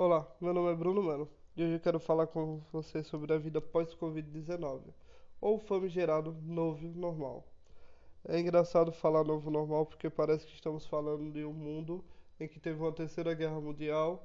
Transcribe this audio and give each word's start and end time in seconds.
Olá, 0.00 0.32
meu 0.40 0.54
nome 0.54 0.70
é 0.70 0.76
Bruno 0.76 1.02
Mano 1.02 1.28
e 1.56 1.64
hoje 1.64 1.74
eu 1.74 1.80
quero 1.80 1.98
falar 1.98 2.28
com 2.28 2.60
você 2.70 3.02
sobre 3.02 3.32
a 3.32 3.36
vida 3.36 3.60
pós-Covid-19, 3.60 4.80
ou 5.40 5.58
famigerado 5.58 6.36
novo 6.40 6.86
normal. 6.94 7.44
É 8.24 8.38
engraçado 8.38 8.92
falar 8.92 9.24
novo 9.24 9.50
normal 9.50 9.86
porque 9.86 10.08
parece 10.08 10.46
que 10.46 10.54
estamos 10.54 10.86
falando 10.86 11.32
de 11.32 11.44
um 11.44 11.52
mundo 11.52 12.04
em 12.38 12.46
que 12.46 12.60
teve 12.60 12.80
uma 12.80 12.92
terceira 12.92 13.34
guerra 13.34 13.60
mundial 13.60 14.24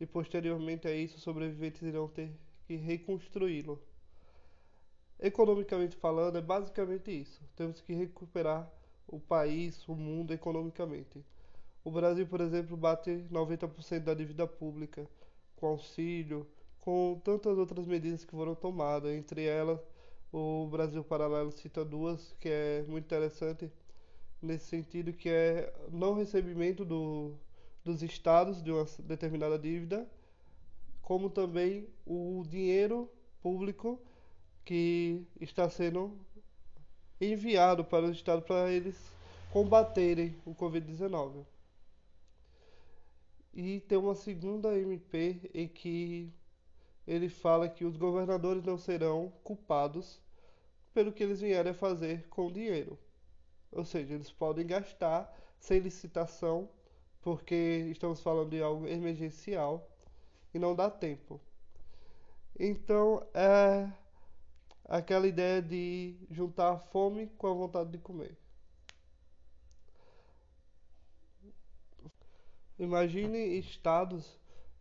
e 0.00 0.06
posteriormente 0.06 0.88
a 0.88 0.92
isso 0.92 1.20
sobreviventes 1.20 1.82
irão 1.82 2.08
ter 2.08 2.36
que 2.66 2.74
reconstruí-lo. 2.74 3.80
Economicamente 5.20 5.94
falando, 5.94 6.36
é 6.36 6.42
basicamente 6.42 7.12
isso. 7.12 7.40
Temos 7.54 7.80
que 7.80 7.94
recuperar 7.94 8.68
o 9.06 9.20
país, 9.20 9.86
o 9.86 9.94
mundo 9.94 10.34
economicamente. 10.34 11.24
O 11.84 11.90
Brasil, 11.90 12.26
por 12.26 12.40
exemplo, 12.40 12.76
bate 12.76 13.10
90% 13.30 14.00
da 14.04 14.14
dívida 14.14 14.46
pública 14.46 15.08
com 15.56 15.66
auxílio, 15.66 16.46
com 16.80 17.20
tantas 17.24 17.58
outras 17.58 17.86
medidas 17.86 18.24
que 18.24 18.30
foram 18.30 18.54
tomadas. 18.54 19.12
Entre 19.12 19.44
elas, 19.44 19.80
o 20.32 20.66
Brasil 20.68 21.02
Paralelo 21.04 21.50
cita 21.52 21.84
duas, 21.84 22.34
que 22.40 22.48
é 22.48 22.84
muito 22.88 23.04
interessante 23.04 23.70
nesse 24.40 24.66
sentido, 24.66 25.12
que 25.12 25.28
é 25.28 25.72
não 25.90 26.14
recebimento 26.14 26.84
do, 26.84 27.34
dos 27.84 28.02
estados 28.02 28.62
de 28.62 28.70
uma 28.70 28.86
determinada 29.00 29.58
dívida, 29.58 30.08
como 31.00 31.28
também 31.28 31.88
o 32.06 32.44
dinheiro 32.48 33.10
público 33.42 34.00
que 34.64 35.26
está 35.40 35.68
sendo 35.68 36.16
enviado 37.20 37.84
para 37.84 38.04
os 38.06 38.16
estados 38.16 38.44
para 38.44 38.70
eles 38.70 38.96
combaterem 39.52 40.36
o 40.44 40.54
Covid-19. 40.54 41.44
E 43.54 43.80
tem 43.80 43.98
uma 43.98 44.14
segunda 44.14 44.76
MP 44.78 45.50
em 45.52 45.68
que 45.68 46.32
ele 47.06 47.28
fala 47.28 47.68
que 47.68 47.84
os 47.84 47.96
governadores 47.96 48.64
não 48.64 48.78
serão 48.78 49.32
culpados 49.44 50.20
pelo 50.94 51.12
que 51.12 51.22
eles 51.22 51.40
vierem 51.40 51.72
a 51.72 51.74
fazer 51.74 52.26
com 52.28 52.46
o 52.46 52.52
dinheiro. 52.52 52.98
Ou 53.70 53.84
seja, 53.84 54.14
eles 54.14 54.30
podem 54.30 54.66
gastar 54.66 55.30
sem 55.58 55.80
licitação, 55.80 56.68
porque 57.20 57.54
estamos 57.90 58.20
falando 58.20 58.50
de 58.50 58.62
algo 58.62 58.86
emergencial 58.86 59.88
e 60.52 60.58
não 60.58 60.74
dá 60.74 60.90
tempo. 60.90 61.40
Então 62.58 63.26
é 63.34 63.90
aquela 64.84 65.26
ideia 65.26 65.62
de 65.62 66.16
juntar 66.30 66.72
a 66.72 66.78
fome 66.78 67.28
com 67.38 67.46
a 67.46 67.54
vontade 67.54 67.90
de 67.90 67.98
comer. 67.98 68.41
Imagine 72.78 73.58
estados, 73.58 74.38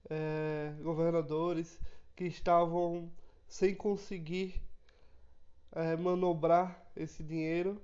é, 0.09 0.73
governadores 0.81 1.79
que 2.15 2.25
estavam 2.25 3.11
sem 3.47 3.75
conseguir 3.75 4.61
é, 5.71 5.95
manobrar 5.95 6.85
esse 6.95 7.23
dinheiro 7.23 7.81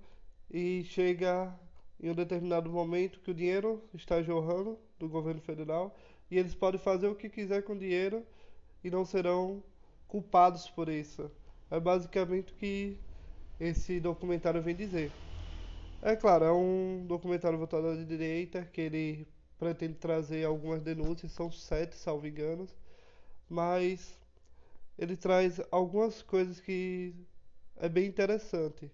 e 0.50 0.84
chega 0.86 1.54
em 2.00 2.10
um 2.10 2.16
determinado 2.16 2.70
momento 2.70 3.20
que 3.20 3.32
o 3.32 3.34
dinheiro 3.34 3.84
está 3.94 4.22
jorrando 4.22 4.78
do 5.00 5.10
governo 5.10 5.42
federal 5.42 5.96
e 6.30 6.38
eles 6.38 6.56
podem 6.56 6.80
fazer 6.80 7.08
o 7.08 7.16
que 7.16 7.30
quiser 7.30 7.64
com 7.64 7.74
o 7.74 7.80
dinheiro 7.80 8.26
e 8.84 8.90
não 8.90 9.06
serão 9.06 9.64
culpados 10.08 10.70
por 10.70 10.90
isso. 10.90 11.30
É 11.70 11.80
basicamente 11.80 12.54
o 12.54 12.56
que 12.56 12.98
esse 13.60 14.00
documentário 14.00 14.62
vem 14.62 14.76
dizer. 14.76 15.12
É 16.02 16.16
claro, 16.16 16.46
é 16.46 16.52
um 16.52 17.06
documentário 17.08 17.58
voltado 17.58 17.88
à 17.88 17.96
direita 17.96 18.64
que 18.72 18.82
ele 18.82 19.28
pretende 19.58 19.96
trazer 19.96 20.46
algumas 20.46 20.82
denúncias, 20.82 21.32
são 21.32 21.52
sete, 21.52 21.96
salvo 21.96 22.28
engano, 22.28 22.68
mas 23.50 24.18
ele 24.98 25.16
traz 25.16 25.60
algumas 25.72 26.22
coisas 26.22 26.60
que 26.60 27.14
é 27.76 27.88
bem 27.90 28.08
interessante. 28.08 28.92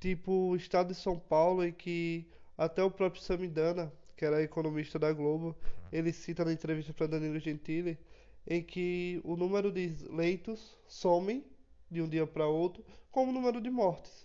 Tipo 0.00 0.50
o 0.50 0.56
estado 0.56 0.88
de 0.88 0.94
São 0.94 1.18
Paulo, 1.18 1.64
em 1.64 1.72
que 1.72 2.26
até 2.56 2.82
o 2.82 2.90
próprio 2.90 3.22
Samidana, 3.22 3.92
que 4.16 4.24
era 4.24 4.42
economista 4.42 4.98
da 4.98 5.12
Globo, 5.12 5.56
ele 5.90 6.12
cita 6.12 6.44
na 6.44 6.52
entrevista 6.52 6.92
para 6.92 7.06
Danilo 7.06 7.38
Gentili, 7.38 7.98
em 8.46 8.62
que 8.62 9.20
o 9.24 9.36
número 9.36 9.72
de 9.72 9.96
leitos 10.10 10.78
somem 10.86 11.44
de 11.90 12.02
um 12.02 12.08
dia 12.08 12.26
para 12.26 12.46
outro, 12.46 12.84
como 13.10 13.30
o 13.30 13.34
número 13.34 13.60
de 13.60 13.70
mortes. 13.70 14.23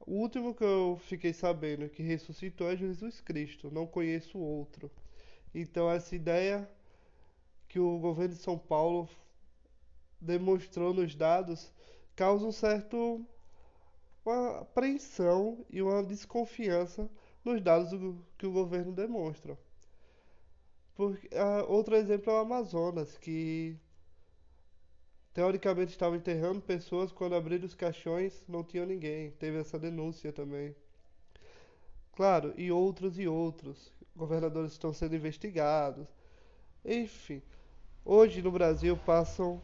O 0.00 0.14
último 0.14 0.54
que 0.54 0.64
eu 0.64 0.98
fiquei 1.02 1.32
sabendo 1.32 1.88
que 1.88 2.02
ressuscitou 2.02 2.70
é 2.70 2.76
Jesus 2.76 3.20
Cristo, 3.20 3.70
não 3.70 3.86
conheço 3.86 4.38
outro. 4.38 4.90
Então, 5.54 5.90
essa 5.90 6.16
ideia 6.16 6.68
que 7.68 7.78
o 7.78 7.98
governo 7.98 8.34
de 8.34 8.40
São 8.40 8.58
Paulo 8.58 9.08
demonstrou 10.20 10.92
nos 10.92 11.14
dados 11.14 11.72
causa 12.16 12.46
um 12.46 12.52
certo 12.52 13.24
uma 14.24 14.58
apreensão 14.60 15.64
e 15.70 15.80
uma 15.80 16.02
desconfiança 16.02 17.08
nos 17.44 17.60
dados 17.60 17.90
que 18.38 18.46
o 18.46 18.52
governo 18.52 18.92
demonstra. 18.92 19.58
Porque, 20.94 21.28
uh, 21.28 21.70
outro 21.70 21.96
exemplo 21.96 22.30
é 22.30 22.34
o 22.34 22.38
Amazonas, 22.38 23.16
que 23.16 23.76
teoricamente 25.32 25.92
estavam 25.92 26.16
enterrando 26.16 26.60
pessoas 26.60 27.12
quando 27.12 27.34
abriram 27.34 27.64
os 27.64 27.74
caixões 27.74 28.44
não 28.48 28.64
tinha 28.64 28.84
ninguém. 28.84 29.30
Teve 29.32 29.58
essa 29.58 29.78
denúncia 29.78 30.32
também. 30.32 30.74
Claro, 32.12 32.52
e 32.56 32.70
outros 32.70 33.18
e 33.18 33.26
outros. 33.26 33.92
Governadores 34.14 34.72
estão 34.72 34.92
sendo 34.92 35.14
investigados. 35.14 36.06
Enfim, 36.84 37.42
hoje 38.04 38.42
no 38.42 38.50
Brasil 38.50 38.96
passam 38.96 39.62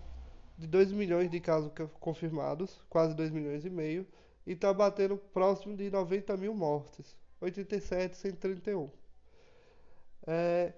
de 0.56 0.66
2 0.66 0.92
milhões 0.92 1.30
de 1.30 1.40
casos 1.40 1.70
confirmados, 2.00 2.80
quase 2.88 3.14
2 3.14 3.30
milhões 3.30 3.64
e 3.64 3.70
meio, 3.70 4.06
e 4.46 4.52
está 4.52 4.72
batendo 4.72 5.16
próximo 5.16 5.76
de 5.76 5.90
90 5.90 6.36
mil 6.36 6.54
mortes. 6.54 7.16
87, 7.40 8.16
131. 8.16 8.90
É, 10.26 10.72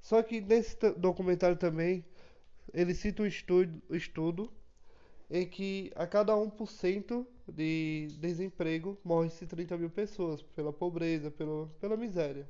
só 0.00 0.22
que 0.22 0.40
nesse 0.40 0.76
documentário 0.96 1.56
também 1.56 2.04
ele 2.72 2.94
cita 2.94 3.22
um 3.22 3.26
estudo, 3.26 3.82
estudo 3.90 4.52
em 5.30 5.46
que 5.46 5.92
a 5.94 6.06
cada 6.06 6.32
1% 6.34 7.26
de 7.48 8.08
desemprego 8.18 8.98
morre-se 9.04 9.46
30 9.46 9.78
mil 9.78 9.90
pessoas 9.90 10.42
pela 10.42 10.72
pobreza, 10.72 11.30
pela 11.30 11.96
miséria. 11.96 12.48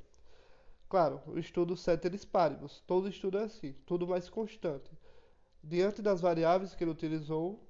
Claro, 0.89 1.21
o 1.27 1.39
estudo 1.39 1.77
ceteris 1.77 2.25
paribus, 2.25 2.83
todo 2.85 3.07
estudo 3.07 3.37
é 3.37 3.43
assim, 3.43 3.73
tudo 3.85 4.07
mais 4.07 4.29
constante. 4.29 4.91
Diante 5.63 6.01
das 6.01 6.19
variáveis 6.19 6.73
que 6.73 6.83
ele 6.83 6.91
utilizou, 6.91 7.65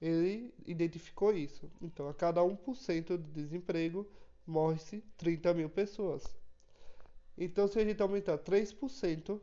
ele 0.00 0.52
identificou 0.66 1.32
isso. 1.32 1.70
Então, 1.80 2.08
a 2.08 2.14
cada 2.14 2.40
1% 2.42 3.16
de 3.16 3.30
desemprego, 3.32 4.06
morre-se 4.46 5.00
30 5.16 5.54
mil 5.54 5.70
pessoas. 5.70 6.24
Então, 7.36 7.68
se 7.68 7.78
a 7.78 7.84
gente 7.84 8.02
aumentar 8.02 8.36
3%, 8.38 9.40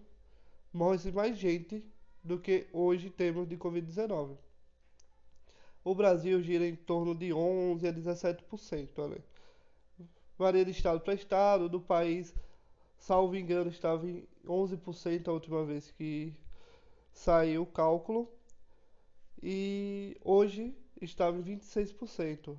morre-se 0.71 1.11
mais 1.11 1.37
gente 1.37 1.83
do 2.25 2.39
que 2.39 2.67
hoje 2.73 3.09
temos 3.09 3.47
de 3.47 3.55
Covid-19. 3.55 4.35
O 5.83 5.93
Brasil 5.93 6.41
gira 6.41 6.65
em 6.65 6.75
torno 6.75 7.13
de 7.13 7.31
11 7.31 7.87
a 7.87 7.93
17%. 7.93 8.89
Olha. 8.97 9.23
Varia 10.37 10.65
de 10.65 10.71
estado 10.71 10.99
para 10.99 11.13
estado, 11.13 11.69
do 11.69 11.79
país, 11.79 12.33
salvo 12.97 13.35
engano, 13.35 13.69
estava 13.69 14.05
em 14.05 14.27
11% 14.43 15.27
a 15.27 15.31
última 15.31 15.63
vez 15.63 15.91
que 15.91 16.33
saiu 17.13 17.61
o 17.61 17.67
cálculo. 17.67 18.27
E 19.41 20.17
hoje 20.23 20.75
estava 20.99 21.37
em 21.37 21.43
26%. 21.43 22.57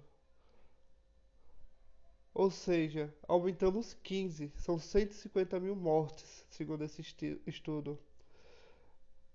Ou 2.33 2.51
seja, 2.51 3.13
aumentamos 3.27 3.95
15, 4.03 4.53
são 4.57 4.79
150 4.79 5.59
mil 5.59 5.75
mortes, 5.75 6.47
segundo 6.51 6.85
esse 6.85 7.03
estudo. 7.47 7.99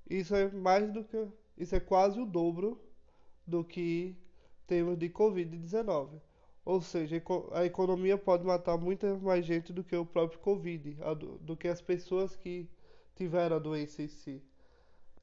Isso 0.09 0.36
é 0.36 0.50
mais 0.51 0.92
do 0.92 1.03
que. 1.03 1.27
Isso 1.57 1.75
é 1.75 1.80
quase 1.80 2.19
o 2.19 2.25
dobro 2.25 2.81
do 3.45 3.63
que 3.63 4.15
temos 4.68 4.98
de 4.98 5.09
Covid-19. 5.09 6.21
Ou 6.63 6.81
seja, 6.81 7.21
a 7.53 7.65
economia 7.65 8.18
pode 8.18 8.44
matar 8.45 8.77
muita 8.77 9.18
mais 9.18 9.45
gente 9.45 9.74
do 9.74 9.83
que 9.83 9.95
o 9.95 10.06
próprio 10.06 10.39
Covid, 10.39 10.98
do 11.42 11.57
que 11.57 11.68
as 11.68 11.81
pessoas 11.81 12.36
que 12.36 12.69
tiveram 13.15 13.56
a 13.56 13.59
doença 13.59 14.03
em 14.03 14.07
si. 14.07 14.42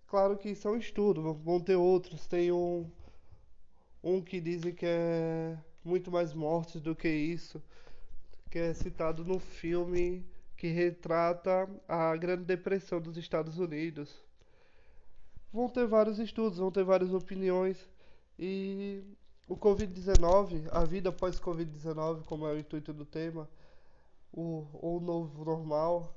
Claro 0.06 0.36
que 0.36 0.54
são 0.54 0.76
estudos, 0.76 1.24
vão 1.42 1.60
ter 1.60 1.76
outros. 1.76 2.26
Tem 2.26 2.50
um, 2.50 2.90
um 4.02 4.20
que 4.20 4.40
dizem 4.40 4.74
que 4.74 4.86
é 4.86 5.56
muito 5.84 6.10
mais 6.10 6.34
mortes 6.34 6.80
do 6.80 6.94
que 6.94 7.08
isso, 7.08 7.62
que 8.50 8.58
é 8.58 8.74
citado 8.74 9.24
no 9.24 9.38
filme 9.38 10.26
que 10.56 10.68
retrata 10.68 11.68
a 11.86 12.16
Grande 12.16 12.44
Depressão 12.44 13.00
dos 13.00 13.16
Estados 13.16 13.58
Unidos 13.58 14.27
vão 15.52 15.68
ter 15.68 15.86
vários 15.86 16.18
estudos, 16.18 16.58
vão 16.58 16.70
ter 16.70 16.84
várias 16.84 17.12
opiniões 17.12 17.76
e 18.38 19.02
o 19.48 19.56
Covid-19, 19.56 20.68
a 20.70 20.84
vida 20.84 21.08
após 21.08 21.40
Covid-19, 21.40 22.24
como 22.24 22.46
é 22.46 22.52
o 22.52 22.58
intuito 22.58 22.92
do 22.92 23.04
tema, 23.04 23.48
o, 24.32 24.66
o 24.74 25.00
novo 25.00 25.44
normal, 25.44 26.14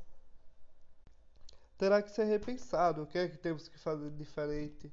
terá 1.78 2.01
que 2.01 2.12
ser 2.12 2.25
repensado. 2.25 3.04
O 3.04 3.07
que 3.07 3.18
é 3.18 3.28
que 3.28 3.38
temos 3.38 3.68
que 3.68 3.80
fazer 3.80 4.12
diferente? 4.12 4.92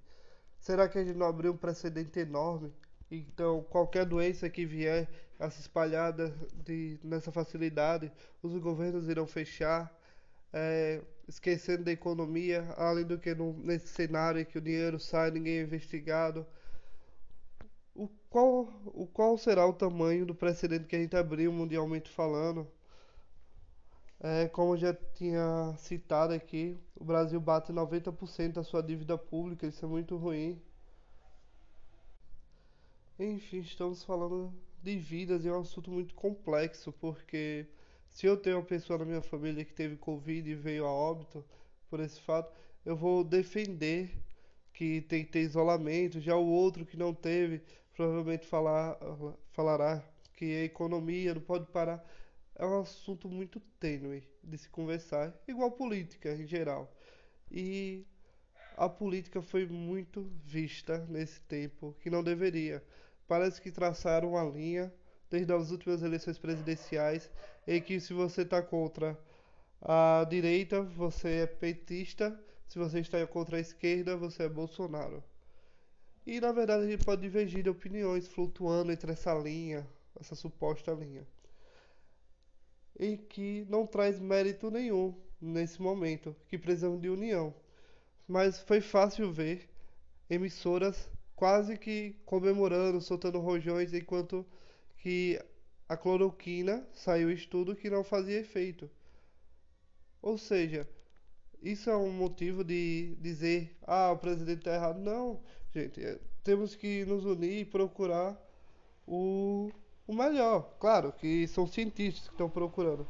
Será 0.59 0.89
que 0.89 0.99
a 0.99 1.05
gente 1.05 1.17
não 1.17 1.27
abriu 1.27 1.53
um 1.53 1.57
precedente 1.57 2.19
enorme? 2.21 2.73
Então, 3.11 3.63
qualquer 3.65 4.07
doença 4.07 4.49
que 4.49 4.65
vier 4.65 5.09
a 5.39 5.51
se 5.51 5.61
espalhar 5.61 6.13
de, 6.13 6.99
nessa 7.03 7.33
facilidade, 7.33 8.13
os 8.43 8.57
governos 8.59 9.09
irão 9.09 9.27
fechar, 9.27 9.93
é, 10.53 11.03
esquecendo 11.27 11.85
da 11.85 11.93
economia, 11.93 12.73
além 12.77 13.05
do 13.05 13.19
que 13.19 13.35
no, 13.35 13.53
nesse 13.55 13.89
cenário 13.89 14.41
em 14.41 14.45
que 14.45 14.59
o 14.59 14.61
dinheiro 14.61 14.99
sai, 14.99 15.31
ninguém 15.31 15.59
é 15.59 15.63
investigado. 15.63 16.47
O 17.95 18.09
qual, 18.31 18.69
o 18.87 19.07
qual 19.07 19.37
será 19.37 19.67
o 19.67 19.73
tamanho 19.73 20.25
do 20.25 20.35
precedente 20.35 20.87
que 20.87 20.97
a 20.97 21.01
gente 21.01 21.17
abriu 21.17 21.53
mundialmente 21.53 22.11
falando? 22.11 22.67
É, 24.21 24.49
como 24.49 24.75
eu 24.75 24.79
já 24.79 24.95
tinha 25.15 25.75
citado 25.79 26.33
aqui, 26.33 26.77
o 26.97 27.05
Brasil 27.05 27.41
bate 27.41 27.73
90% 27.73 28.55
da 28.55 28.65
sua 28.65 28.83
dívida 28.83 29.17
pública, 29.17 29.67
isso 29.67 29.85
é 29.85 29.89
muito 29.89 30.17
ruim. 30.17 30.61
Enfim, 33.19 33.59
estamos 33.59 34.03
falando 34.05 34.53
de 34.83 34.97
vidas 34.97 35.45
e 35.45 35.49
é 35.49 35.53
um 35.53 35.61
assunto 35.61 35.91
muito 35.91 36.15
complexo, 36.15 36.93
porque 36.93 37.67
se 38.19 38.27
eu 38.27 38.37
tenho 38.37 38.57
uma 38.57 38.65
pessoa 38.65 38.99
na 38.99 39.05
minha 39.05 39.23
família 39.23 39.65
que 39.65 39.73
teve 39.73 39.97
Covid 39.97 40.51
e 40.51 40.53
veio 40.53 40.85
a 40.85 40.93
óbito 40.93 41.45
por 41.89 42.01
esse 42.01 42.21
fato, 42.21 42.53
eu 42.85 42.97
vou 42.97 43.23
defender 43.23 44.11
que 44.73 45.03
tem 45.03 45.25
que 45.25 45.31
ter 45.31 45.43
isolamento. 45.43 46.21
Já 46.21 46.35
o 46.35 46.45
outro 46.45 46.85
que 46.85 46.97
não 46.97 47.15
teve, 47.15 47.63
provavelmente 47.95 48.45
falar, 48.45 48.99
falará 49.53 50.03
que 50.35 50.47
a 50.47 50.65
economia 50.65 51.33
não 51.33 51.41
pode 51.41 51.67
parar. 51.67 52.05
É 52.57 52.67
um 52.67 52.81
assunto 52.81 53.29
muito 53.29 53.61
tênue 53.79 54.25
de 54.43 54.59
se 54.59 54.69
conversar, 54.69 55.33
igual 55.47 55.71
política 55.71 56.35
em 56.35 56.45
geral. 56.45 56.93
E 57.49 58.05
a 58.77 58.89
política 58.89 59.41
foi 59.41 59.65
muito 59.65 60.29
vista 60.45 61.07
nesse 61.09 61.41
tempo 61.43 61.95
que 62.01 62.11
não 62.11 62.25
deveria 62.25 62.83
parece 63.29 63.61
que 63.61 63.71
traçaram 63.71 64.31
uma 64.31 64.43
linha 64.43 64.93
desde 65.31 65.53
as 65.53 65.71
últimas 65.71 66.03
eleições 66.03 66.39
presidenciais 66.39 67.31
em 67.67 67.81
que 67.81 68.01
se 68.01 68.13
você 68.13 68.43
está 68.43 68.63
contra 68.63 69.19
a 69.81 70.27
direita, 70.29 70.83
você 70.83 71.43
é 71.43 71.47
petista, 71.47 72.39
se 72.67 72.79
você 72.79 73.01
está 73.01 73.25
contra 73.27 73.57
a 73.57 73.61
esquerda, 73.61 74.17
você 74.17 74.45
é 74.45 74.49
Bolsonaro. 74.49 75.23
E 76.27 76.41
na 76.41 76.53
verdade 76.53 76.85
a 76.85 76.91
gente 76.91 77.05
pode 77.05 77.23
divergir 77.23 77.63
de 77.63 77.71
opiniões 77.71 78.29
flutuando 78.29 78.93
entre 78.93 79.13
essa 79.13 79.33
linha, 79.35 79.87
essa 80.21 80.35
suposta 80.35 80.93
linha, 80.93 81.27
em 82.99 83.17
que 83.17 83.67
não 83.69 83.87
traz 83.87 84.19
mérito 84.19 84.71
nenhum 84.71 85.15
nesse 85.41 85.81
momento, 85.81 86.35
que 86.49 86.59
precisamos 86.59 87.01
de 87.01 87.09
união. 87.09 87.55
Mas 88.27 88.61
foi 88.61 88.81
fácil 88.81 89.33
ver 89.33 89.69
emissoras 90.29 91.09
quase 91.35 91.79
que 91.79 92.17
comemorando, 92.27 93.01
soltando 93.01 93.39
rojões, 93.39 93.95
enquanto 93.95 94.45
que 94.99 95.41
a 95.89 95.97
cloroquina 95.97 96.87
saiu 96.93 97.31
estudo 97.31 97.75
que 97.75 97.89
não 97.89 98.05
fazia 98.05 98.41
efeito. 98.41 98.91
Ou 100.21 100.37
seja, 100.37 100.89
isso 101.63 101.89
é 101.91 101.97
um 101.97 102.13
motivo 102.13 102.63
de 102.63 103.17
dizer, 103.21 103.77
ah, 103.83 104.13
o 104.13 104.19
presidente 104.19 104.59
está 104.59 104.75
errado. 104.75 104.99
Não, 105.01 105.41
gente, 105.75 106.05
é, 106.05 106.19
temos 106.45 106.75
que 106.75 107.05
nos 107.05 107.25
unir 107.25 107.61
e 107.61 107.65
procurar 107.65 108.37
o, 109.07 109.71
o 110.07 110.15
melhor. 110.15 110.77
Claro 110.79 111.13
que 111.13 111.47
são 111.49 111.67
cientistas 111.67 112.29
que 112.29 112.35
estão 112.35 112.51
procurando, 112.51 113.07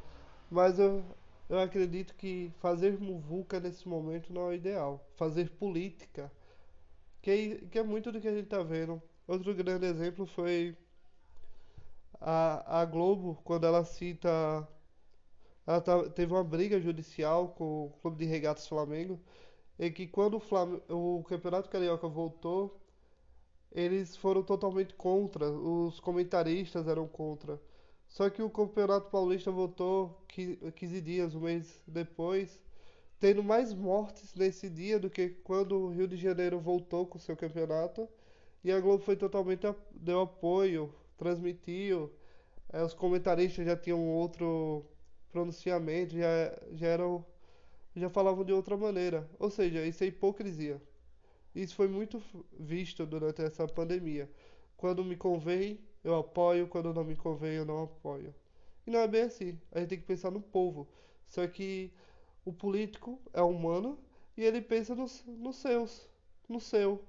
mas 0.50 0.78
eu, 0.78 1.04
eu 1.48 1.58
acredito 1.58 2.14
que 2.14 2.52
fazer 2.60 2.98
muvuca 2.98 3.58
nesse 3.60 3.88
momento 3.88 4.32
não 4.32 4.50
é 4.50 4.56
ideal. 4.56 5.04
Fazer 5.16 5.50
política 5.50 6.30
que, 7.20 7.66
que 7.70 7.78
é 7.78 7.82
muito 7.82 8.12
do 8.12 8.20
que 8.20 8.28
a 8.28 8.32
gente 8.32 8.44
está 8.44 8.62
vendo. 8.62 9.02
Outro 9.26 9.54
grande 9.54 9.86
exemplo 9.86 10.24
foi 10.26 10.76
a, 12.20 12.80
a 12.80 12.84
Globo, 12.84 13.40
quando 13.44 13.66
ela 13.66 13.84
cita. 13.84 14.28
Ela 15.66 15.80
tá, 15.80 16.08
teve 16.10 16.32
uma 16.32 16.44
briga 16.44 16.80
judicial 16.80 17.48
com 17.50 17.86
o 17.86 17.90
Clube 18.00 18.16
de 18.18 18.24
Regatas 18.24 18.66
Flamengo, 18.66 19.20
em 19.78 19.92
que 19.92 20.06
quando 20.06 20.38
o, 20.38 20.40
Flam, 20.40 20.80
o 20.88 21.22
Campeonato 21.28 21.68
Carioca 21.68 22.08
voltou, 22.08 22.80
eles 23.70 24.16
foram 24.16 24.42
totalmente 24.42 24.94
contra, 24.94 25.50
os 25.50 26.00
comentaristas 26.00 26.88
eram 26.88 27.06
contra. 27.06 27.60
Só 28.08 28.30
que 28.30 28.42
o 28.42 28.50
Campeonato 28.50 29.10
Paulista 29.10 29.50
voltou 29.50 30.24
15 30.28 31.00
dias, 31.02 31.34
um 31.34 31.40
mês 31.40 31.82
depois, 31.86 32.58
tendo 33.20 33.42
mais 33.42 33.74
mortes 33.74 34.34
nesse 34.34 34.70
dia 34.70 34.98
do 34.98 35.10
que 35.10 35.28
quando 35.44 35.72
o 35.78 35.90
Rio 35.90 36.08
de 36.08 36.16
Janeiro 36.16 36.58
voltou 36.58 37.06
com 37.06 37.18
seu 37.18 37.36
campeonato. 37.36 38.08
E 38.64 38.72
a 38.72 38.80
Globo 38.80 39.04
foi 39.04 39.16
totalmente 39.16 39.66
deu 39.92 40.22
apoio, 40.22 40.92
transmitiu. 41.18 42.12
É, 42.72 42.82
os 42.82 42.94
comentaristas 42.94 43.66
já 43.66 43.76
tinham 43.76 44.06
outro 44.08 44.86
pronunciamento, 45.30 46.16
já, 46.16 46.58
já 46.72 46.86
eram 46.88 47.24
já 47.96 48.08
falavam 48.08 48.44
de 48.44 48.52
outra 48.52 48.76
maneira. 48.76 49.28
Ou 49.38 49.50
seja, 49.50 49.84
isso 49.84 50.04
é 50.04 50.06
hipocrisia. 50.06 50.80
Isso 51.54 51.74
foi 51.74 51.88
muito 51.88 52.22
visto 52.58 53.04
durante 53.04 53.42
essa 53.42 53.66
pandemia. 53.66 54.30
Quando 54.76 55.04
me 55.04 55.16
convém, 55.16 55.80
eu 56.04 56.14
apoio, 56.14 56.68
quando 56.68 56.94
não 56.94 57.04
me 57.04 57.16
convém, 57.16 57.56
eu 57.56 57.64
não 57.64 57.82
apoio. 57.82 58.34
E 58.86 58.90
não 58.90 59.00
é 59.00 59.08
bem 59.08 59.22
assim. 59.22 59.58
A 59.72 59.80
gente 59.80 59.88
tem 59.90 59.98
que 59.98 60.06
pensar 60.06 60.30
no 60.30 60.40
povo. 60.40 60.88
Só 61.26 61.46
que 61.46 61.92
o 62.44 62.52
político 62.52 63.20
é 63.32 63.42
humano 63.42 63.98
e 64.36 64.44
ele 64.44 64.60
pensa 64.62 64.94
nos, 64.94 65.24
nos 65.26 65.56
seus, 65.56 66.08
no 66.48 66.60
seu. 66.60 67.04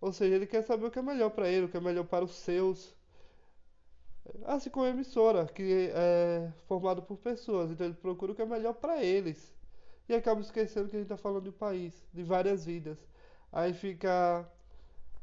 Ou 0.00 0.12
seja, 0.12 0.34
ele 0.34 0.46
quer 0.46 0.62
saber 0.62 0.86
o 0.86 0.90
que 0.90 0.98
é 0.98 1.02
melhor 1.02 1.30
para 1.30 1.48
ele, 1.48 1.66
o 1.66 1.68
que 1.68 1.76
é 1.76 1.80
melhor 1.80 2.04
para 2.04 2.24
os 2.24 2.32
seus. 2.32 2.94
Assim 4.44 4.70
como 4.70 4.86
a 4.86 4.90
emissora, 4.90 5.46
que 5.46 5.90
é 5.92 6.52
formada 6.66 7.02
por 7.02 7.16
pessoas, 7.16 7.70
então 7.70 7.86
ele 7.86 7.94
procura 7.94 8.32
o 8.32 8.34
que 8.34 8.42
é 8.42 8.46
melhor 8.46 8.74
para 8.74 9.02
eles. 9.02 9.52
E 10.08 10.14
acaba 10.14 10.40
esquecendo 10.40 10.88
que 10.88 10.96
a 10.96 10.98
gente 10.98 11.06
está 11.06 11.16
falando 11.16 11.44
de 11.44 11.50
um 11.50 11.52
país, 11.52 12.06
de 12.12 12.22
várias 12.22 12.64
vidas. 12.64 12.98
Aí 13.52 13.72
fica 13.72 14.48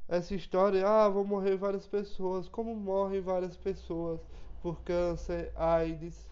essa 0.08 0.34
história, 0.36 0.88
ah, 0.88 1.08
vão 1.08 1.24
morrer 1.24 1.56
várias 1.56 1.88
pessoas. 1.88 2.50
Como 2.50 2.76
morrem 2.76 3.22
várias 3.22 3.56
pessoas 3.56 4.20
por 4.62 4.82
câncer, 4.82 5.52
AIDS, 5.56 6.28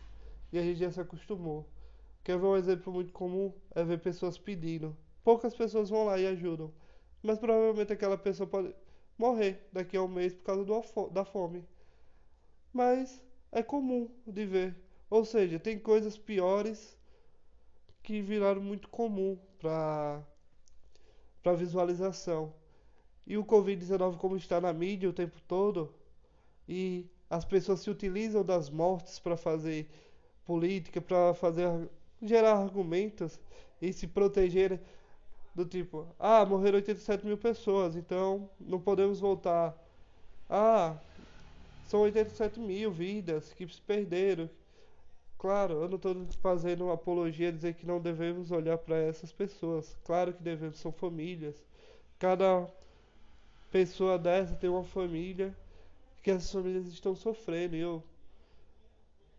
e 0.52 0.60
a 0.60 0.62
gente 0.62 0.80
já 0.80 0.92
se 0.92 1.00
acostumou. 1.00 1.68
Quer 2.24 2.38
ver 2.38 2.46
um 2.46 2.58
exemplo 2.58 2.92
muito 2.92 3.14
comum? 3.14 3.54
É 3.74 3.84
ver 3.84 4.00
pessoas 4.00 4.38
pedindo. 4.38 4.96
Poucas 5.24 5.56
pessoas 5.56 5.90
vão 5.90 6.06
lá 6.06 6.20
e 6.20 6.28
ajudam. 6.28 6.74
Mas 7.24 7.40
provavelmente 7.40 7.94
aquela 7.94 8.18
pessoa 8.18 8.48
pode 8.48 8.74
morrer 9.18 9.68
daqui 9.72 9.96
a 9.98 10.04
um 10.04 10.08
mês 10.08 10.34
por 10.34 10.44
causa 10.44 10.66
do, 10.66 11.10
da 11.10 11.24
fome. 11.24 11.64
Mas 12.78 13.20
é 13.52 13.64
comum 13.64 14.08
de 14.28 14.46
ver. 14.46 14.76
Ou 15.10 15.26
seja, 15.26 15.58
tem 15.58 15.80
coisas 15.80 16.16
piores 16.16 16.96
que 18.04 18.22
viraram 18.22 18.62
muito 18.62 18.88
comum 18.88 19.36
para 19.58 20.22
para 21.42 21.54
visualização. 21.54 22.54
E 23.26 23.36
o 23.36 23.44
Covid-19 23.44 24.18
como 24.18 24.38
está 24.38 24.62
na 24.62 24.72
mídia 24.72 25.10
o 25.10 25.14
tempo 25.14 25.42
todo 25.48 25.92
e 26.70 27.10
as 27.32 27.44
pessoas 27.44 27.80
se 27.80 27.90
utilizam 27.90 28.44
das 28.44 28.70
mortes 28.70 29.18
para 29.18 29.36
fazer 29.36 29.90
política, 30.46 31.02
para 31.02 31.34
fazer 31.34 31.90
gerar 32.22 32.58
argumentos 32.58 33.40
e 33.82 33.92
se 33.92 34.06
proteger 34.06 34.80
do 35.56 35.66
tipo, 35.66 36.06
ah, 36.20 36.46
morreram 36.46 36.76
87 36.76 37.26
mil 37.26 37.40
pessoas, 37.40 37.96
então 37.96 38.48
não 38.60 38.80
podemos 38.80 39.20
voltar. 39.20 39.76
Ah, 40.48 40.96
são 41.88 42.02
87 42.02 42.60
mil 42.60 42.92
vidas 42.92 43.54
que 43.54 43.68
se 43.68 43.82
perderam. 43.82 44.50
Claro, 45.38 45.82
eu 45.82 45.90
não 45.90 45.96
estou 45.96 46.16
fazendo 46.42 46.92
apologia 46.92 47.52
dizer 47.52 47.76
que 47.76 47.86
não 47.86 48.00
devemos 48.00 48.52
olhar 48.52 48.78
para 48.78 48.98
essas 48.98 49.32
pessoas. 49.32 49.96
Claro 50.04 50.34
que 50.34 50.44
devemos, 50.44 50.80
são 50.80 50.92
famílias. 50.92 51.56
Cada 52.20 52.68
pessoa 53.72 54.18
dessa 54.18 54.56
tem 54.56 54.70
uma 54.70 54.84
família 54.84 55.56
que 56.24 56.32
essas 56.32 56.52
famílias 56.52 56.88
estão 56.88 57.16
sofrendo. 57.16 57.76
E 57.76 57.80
eu 57.80 58.04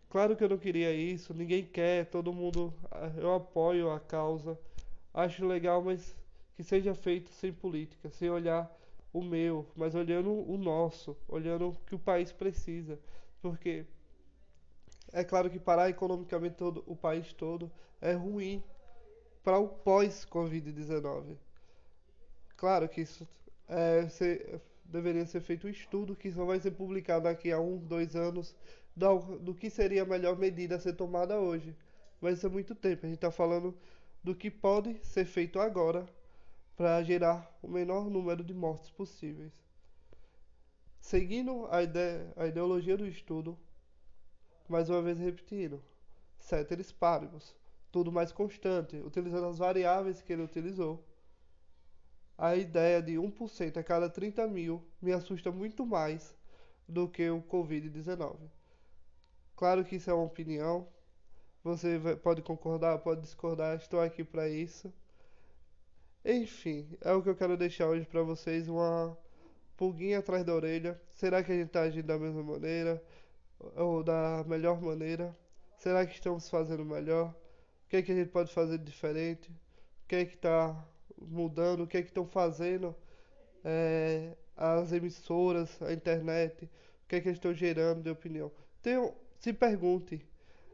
Claro 0.09 0.35
que 0.35 0.43
eu 0.43 0.49
não 0.49 0.57
queria 0.57 0.91
isso, 0.91 1.35
ninguém 1.35 1.63
quer, 1.63 2.07
todo 2.07 2.33
mundo. 2.33 2.73
Ah, 2.89 3.11
eu 3.15 3.35
apoio 3.35 3.91
a 3.91 3.99
causa, 3.99 4.57
acho 5.13 5.45
legal, 5.45 5.83
mas 5.83 6.15
que 6.55 6.63
seja 6.63 6.95
feito 6.95 7.29
sem 7.29 7.53
política, 7.53 8.09
sem 8.09 8.29
olhar 8.29 8.69
o 9.11 9.23
meu, 9.23 9.67
mas 9.75 9.95
olhando 9.95 10.31
o 10.31 10.57
nosso, 10.57 11.17
olhando 11.27 11.69
o 11.69 11.75
que 11.85 11.95
o 11.95 11.99
país 11.99 12.31
precisa. 12.31 12.99
Porque 13.41 13.85
é 15.11 15.23
claro 15.23 15.49
que 15.49 15.59
parar 15.59 15.89
economicamente 15.89 16.55
todo, 16.55 16.83
o 16.85 16.95
país 16.95 17.33
todo 17.33 17.71
é 18.01 18.13
ruim 18.13 18.63
para 19.43 19.57
o 19.57 19.67
pós-Covid-19. 19.67 21.37
Claro 22.55 22.87
que 22.89 23.01
isso 23.01 23.27
é, 23.67 24.07
ser, 24.09 24.61
deveria 24.85 25.25
ser 25.25 25.41
feito 25.41 25.67
um 25.67 25.69
estudo 25.69 26.15
que 26.15 26.31
só 26.31 26.45
vai 26.45 26.59
ser 26.59 26.71
publicado 26.71 27.23
daqui 27.23 27.51
a 27.51 27.59
um, 27.59 27.77
dois 27.77 28.15
anos 28.15 28.55
do, 28.95 29.39
do 29.39 29.55
que 29.55 29.69
seria 29.69 30.03
a 30.03 30.05
melhor 30.05 30.37
medida 30.37 30.75
a 30.75 30.79
ser 30.79 30.93
tomada 30.93 31.39
hoje. 31.39 31.75
Mas 32.21 32.37
isso 32.37 32.47
é 32.47 32.49
muito 32.49 32.75
tempo. 32.75 33.05
A 33.05 33.09
gente 33.09 33.17
está 33.17 33.31
falando 33.31 33.75
do 34.23 34.35
que 34.35 34.51
pode 34.51 34.99
ser 35.03 35.25
feito 35.25 35.59
agora 35.59 36.05
para 36.79 37.03
gerar 37.03 37.53
o 37.61 37.67
menor 37.67 38.09
número 38.09 38.41
de 38.41 38.53
mortes 38.53 38.89
possíveis. 38.89 39.51
Seguindo 41.01 41.67
a, 41.69 41.83
ide 41.83 41.99
a 42.37 42.47
ideologia 42.47 42.95
do 42.95 43.05
estudo, 43.05 43.59
mais 44.65 44.89
uma 44.89 45.01
vez 45.01 45.19
repetindo, 45.19 45.83
ceteris 46.39 46.89
paribus, 46.89 47.53
tudo 47.91 48.13
mais 48.13 48.31
constante, 48.31 48.95
utilizando 48.95 49.47
as 49.47 49.57
variáveis 49.57 50.21
que 50.21 50.31
ele 50.31 50.41
utilizou. 50.41 51.05
A 52.37 52.55
ideia 52.55 53.01
de 53.01 53.15
1% 53.15 53.75
a 53.75 53.83
cada 53.83 54.09
30 54.09 54.47
mil 54.47 54.81
me 55.01 55.11
assusta 55.11 55.51
muito 55.51 55.85
mais 55.85 56.33
do 56.87 57.09
que 57.09 57.29
o 57.29 57.41
Covid-19. 57.41 58.37
Claro 59.53 59.83
que 59.83 59.97
isso 59.97 60.09
é 60.09 60.13
uma 60.13 60.23
opinião, 60.23 60.87
você 61.61 61.99
pode 62.23 62.41
concordar, 62.41 62.99
pode 62.99 63.19
discordar, 63.19 63.75
estou 63.75 63.99
aqui 63.99 64.23
para 64.23 64.47
isso. 64.47 64.93
Enfim, 66.25 66.87
é 67.01 67.13
o 67.13 67.21
que 67.23 67.29
eu 67.29 67.35
quero 67.35 67.55
deixar 67.57 67.87
hoje 67.87 68.05
para 68.05 68.21
vocês, 68.21 68.67
uma 68.67 69.17
pulguinha 69.77 70.19
atrás 70.19 70.43
da 70.43 70.53
orelha. 70.53 70.99
Será 71.11 71.43
que 71.43 71.51
a 71.51 71.55
gente 71.55 71.67
está 71.67 71.81
agindo 71.81 72.07
da 72.07 72.17
mesma 72.17 72.43
maneira 72.43 73.01
ou 73.75 74.03
da 74.03 74.43
melhor 74.47 74.81
maneira? 74.81 75.35
Será 75.77 76.05
que 76.05 76.13
estamos 76.13 76.49
fazendo 76.49 76.83
melhor? 76.83 77.29
O 77.85 77.89
que 77.89 77.97
é 77.97 78.01
que 78.01 78.11
a 78.11 78.15
gente 78.15 78.29
pode 78.31 78.53
fazer 78.53 78.77
de 78.77 78.85
diferente? 78.85 79.49
O 80.03 80.07
que 80.09 80.15
é 80.17 80.25
que 80.25 80.35
está 80.35 80.85
mudando? 81.17 81.83
O 81.83 81.87
que 81.87 81.97
é 81.97 82.01
que 82.01 82.09
estão 82.09 82.25
fazendo 82.25 82.93
é, 83.63 84.35
as 84.57 84.91
emissoras, 84.91 85.81
a 85.81 85.93
internet? 85.93 86.65
O 86.65 87.07
que 87.07 87.15
é 87.15 87.21
que 87.21 87.29
eles 87.29 87.37
estão 87.37 87.53
gerando 87.53 88.03
de 88.03 88.09
opinião? 88.09 88.51
Tenham, 88.81 89.15
se 89.39 89.53
pergunte, 89.53 90.21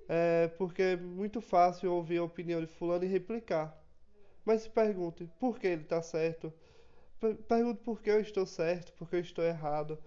é, 0.09 0.47
porque 0.57 0.81
é 0.81 0.97
muito 0.97 1.39
fácil 1.39 1.93
ouvir 1.93 2.17
a 2.17 2.23
opinião 2.23 2.59
de 2.61 2.67
fulano 2.67 3.05
e 3.05 3.07
replicar. 3.07 3.84
Mas 4.45 4.61
se 4.61 4.69
pergunte 4.69 5.27
por 5.39 5.59
que 5.59 5.67
ele 5.67 5.81
está 5.81 6.01
certo. 6.01 6.53
Pergunte 7.47 7.81
por 7.83 8.01
que 8.01 8.11
eu 8.11 8.21
estou 8.21 8.45
certo, 8.45 8.93
por 8.93 9.09
que 9.09 9.15
eu 9.15 9.21
estou 9.21 9.43
errado. 9.43 9.97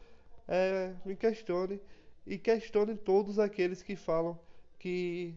É, 0.47 0.95
me 1.04 1.16
questione 1.16 1.80
e 2.26 2.38
questione 2.38 2.97
todos 2.97 3.38
aqueles 3.38 3.83
que 3.83 3.97
falam 3.97 4.38
que 4.78 5.35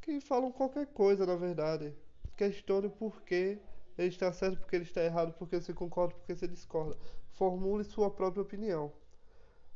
que 0.00 0.20
falam 0.20 0.52
qualquer 0.52 0.86
coisa, 0.86 1.26
na 1.26 1.36
verdade. 1.36 1.94
Questione 2.36 2.88
por 2.88 3.22
que 3.22 3.58
ele 3.98 4.08
está 4.08 4.32
certo, 4.32 4.58
por 4.60 4.68
que 4.68 4.76
ele 4.76 4.84
está 4.84 5.02
errado, 5.02 5.32
por 5.34 5.48
que 5.48 5.60
você 5.60 5.74
concorda, 5.74 6.14
por 6.14 6.24
que 6.26 6.34
você 6.34 6.46
discorda. 6.48 6.96
Formule 7.32 7.84
sua 7.84 8.10
própria 8.10 8.42
opinião. 8.42 8.92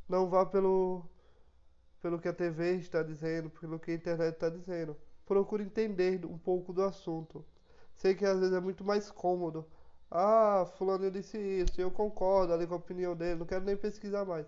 Não 0.07 0.29
vá 0.29 0.45
pelo 0.45 1.05
pelo 2.01 2.19
que 2.19 2.27
a 2.27 2.33
TV 2.33 2.77
está 2.77 3.03
dizendo, 3.03 3.49
pelo 3.51 3.79
que 3.79 3.91
a 3.91 3.93
internet 3.93 4.33
está 4.33 4.49
dizendo. 4.49 4.97
Procure 5.31 5.63
entender 5.63 6.25
um 6.25 6.37
pouco 6.37 6.73
do 6.73 6.83
assunto. 6.83 7.45
Sei 7.95 8.13
que 8.13 8.25
às 8.25 8.37
vezes 8.37 8.53
é 8.53 8.59
muito 8.59 8.83
mais 8.83 9.09
cômodo. 9.09 9.65
Ah, 10.11 10.65
fulano 10.77 11.09
disse 11.09 11.37
isso, 11.37 11.79
eu 11.79 11.89
concordo 11.89 12.51
ali 12.51 12.67
com 12.67 12.73
a 12.73 12.77
opinião 12.77 13.15
dele, 13.15 13.39
não 13.39 13.45
quero 13.45 13.63
nem 13.63 13.77
pesquisar 13.77 14.25
mais. 14.25 14.45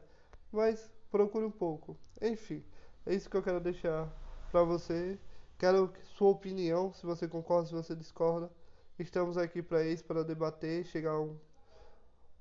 Mas 0.52 0.92
procure 1.10 1.46
um 1.46 1.52
pouco. 1.52 1.98
Enfim, 2.22 2.62
é 3.06 3.16
isso 3.16 3.30
que 3.30 3.38
eu 3.38 3.42
quero 3.42 3.62
deixar 3.62 4.12
para 4.52 4.64
você. 4.64 5.18
Quero 5.58 5.90
sua 6.18 6.32
opinião, 6.32 6.92
se 6.92 7.06
você 7.06 7.30
concorda, 7.30 7.70
se 7.70 7.74
você 7.74 7.96
discorda. 7.96 8.52
Estamos 9.00 9.38
aqui 9.38 9.64
para 9.64 9.86
isso, 9.86 10.04
para 10.04 10.22
debater, 10.22 10.84
chegar 10.84 11.12
a 11.12 11.22
um, 11.22 11.40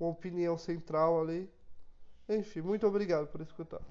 uma 0.01 0.11
opinião 0.11 0.59
central 0.59 1.21
ali. 1.21 1.49
Enfim, 2.29 2.61
muito 2.61 2.89
obrigado 2.89 3.29
por 3.29 3.41
escutar. 3.41 3.83